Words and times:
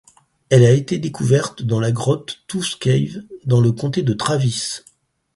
Elle 0.49 0.65
a 0.65 0.71
été 0.71 0.97
découverte 0.97 1.61
dans 1.61 1.79
la 1.79 1.91
grotte 1.91 2.41
Tooth 2.47 2.79
Cave 2.79 3.21
dans 3.45 3.61
le 3.61 3.71
comté 3.71 4.01
de 4.01 4.13
Travis. 4.13 4.79